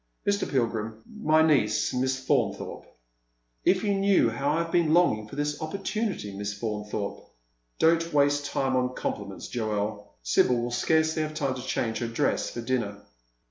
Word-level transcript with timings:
"Mr. 0.27 0.49
Pilgrim, 0.49 1.03
my 1.05 1.43
niece, 1.43 1.93
Misa 1.93 2.25
Faunthorpe."" 2.25 2.87
If 3.71 3.83
you 3.83 3.93
knew 3.93 4.31
how 4.31 4.49
I 4.53 4.63
have 4.63 4.71
been 4.71 4.95
longing 4.95 5.27
for 5.27 5.35
this 5.35 5.61
opportunity, 5.61 6.35
Miss 6.35 6.55
Faunthorpe."" 6.57 7.23
Don't 7.77 8.11
waste 8.11 8.47
time 8.47 8.75
on 8.75 8.95
compliments, 8.95 9.47
Joel; 9.47 10.11
Sibyl 10.23 10.59
will 10.59 10.71
scarcely 10.71 11.21
have 11.21 11.35
time 11.35 11.53
to 11.53 11.61
change 11.61 11.99
her 11.99 12.07
dress 12.07 12.49
for 12.49 12.61
dinner." 12.61 12.97